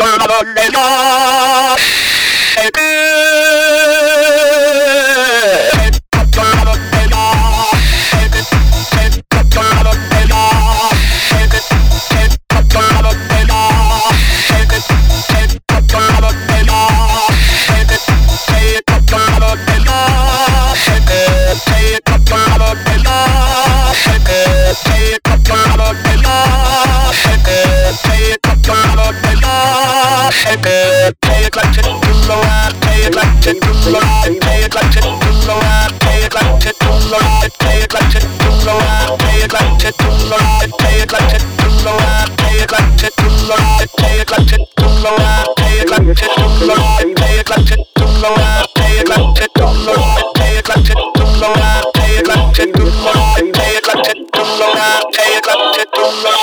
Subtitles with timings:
[0.00, 0.40] Germania.
[56.00, 56.39] Don't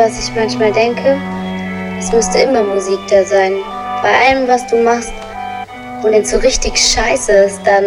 [0.00, 1.20] was ich manchmal denke?
[1.98, 3.52] Es müsste immer Musik da sein.
[4.02, 5.12] Bei allem, was du machst.
[6.02, 7.84] Und wenn es so richtig scheiße ist, dann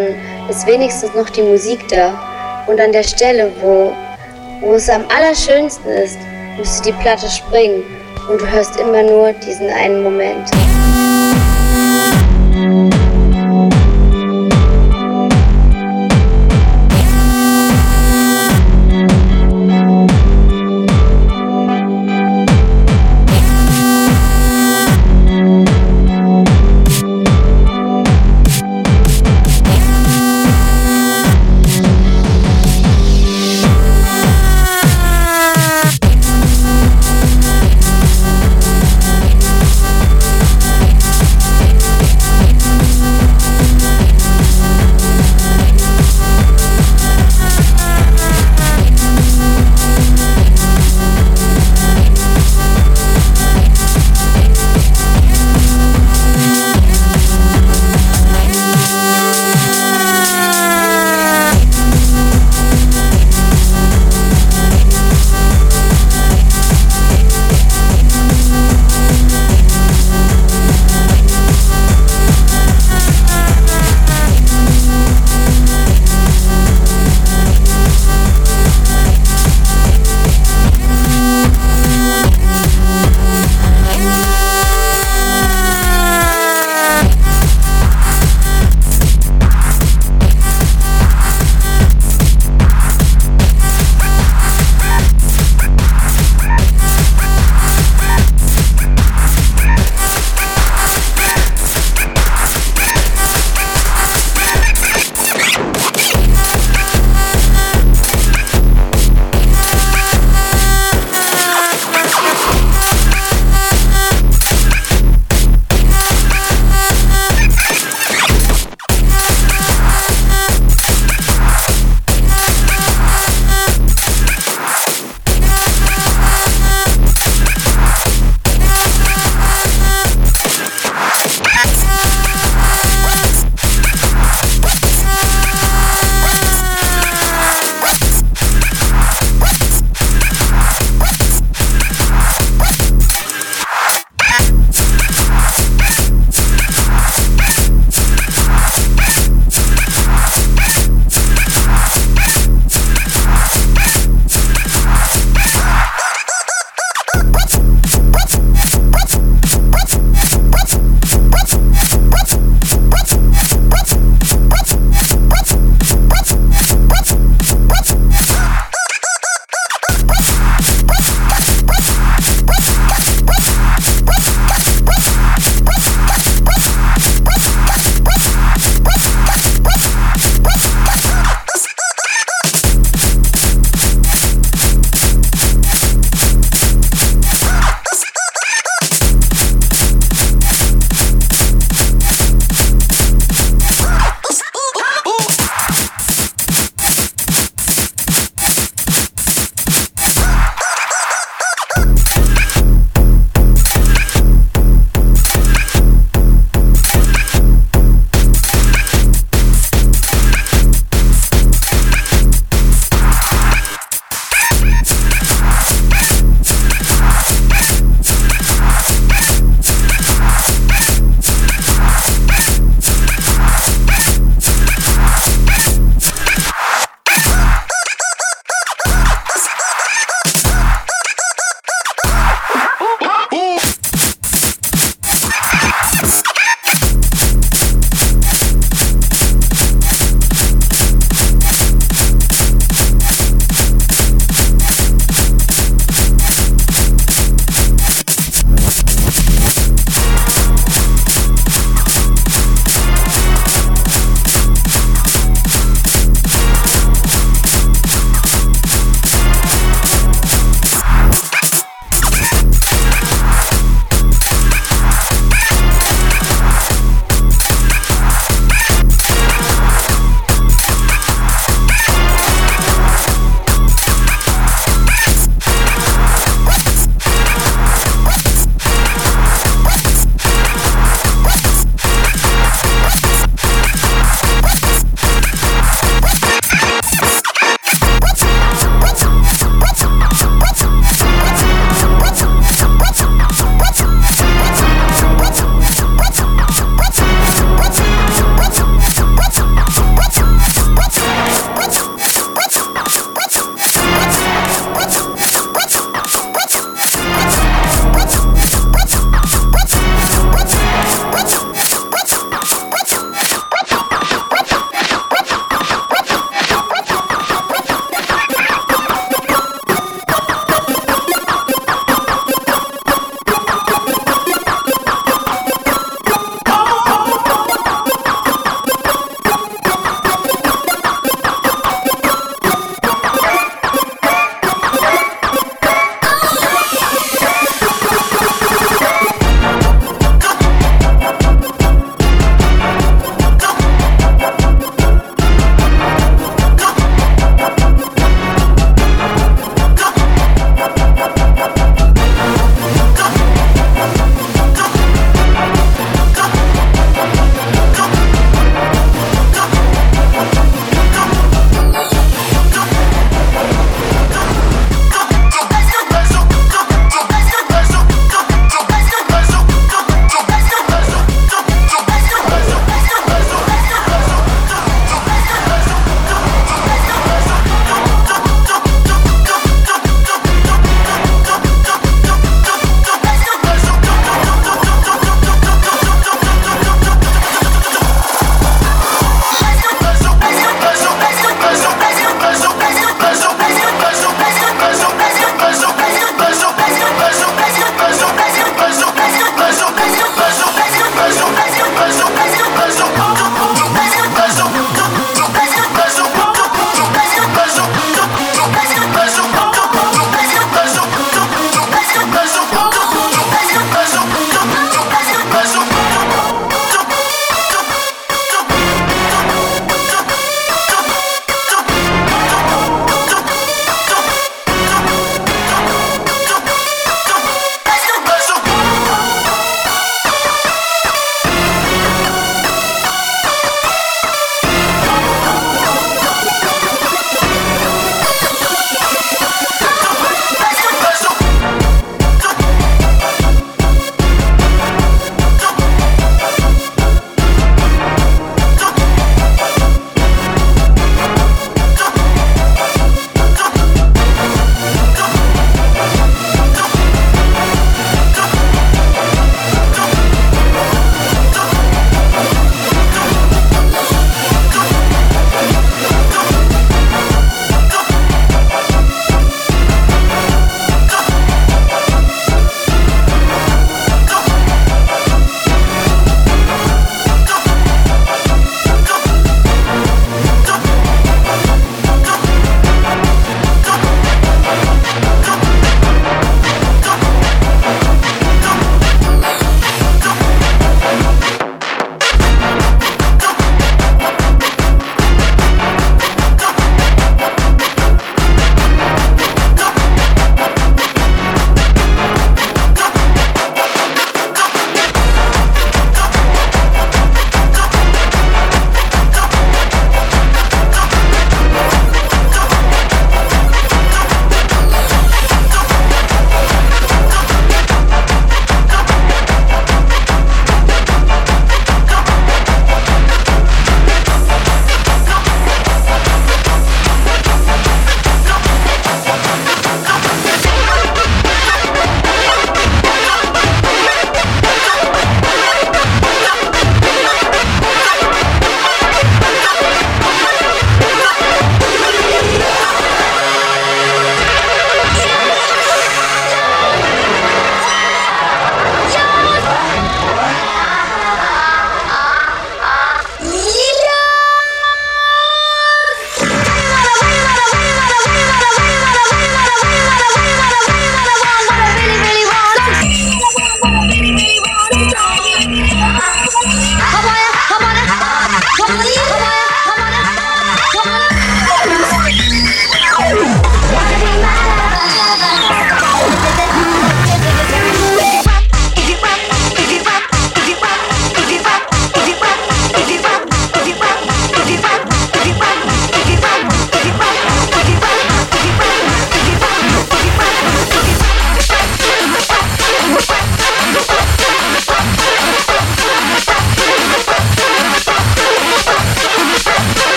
[0.48, 2.64] ist wenigstens noch die Musik da.
[2.68, 3.92] Und an der Stelle, wo,
[4.60, 6.18] wo es am allerschönsten ist,
[6.56, 7.82] müsste die Platte springen.
[8.30, 10.53] Und du hörst immer nur diesen einen Moment.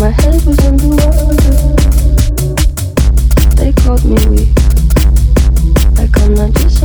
[0.00, 1.76] My head was underwater.
[3.56, 4.48] They called me weak.
[5.98, 6.80] Like I'm not just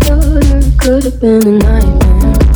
[0.00, 0.62] daughter.
[0.76, 2.55] Could have been a nightmare.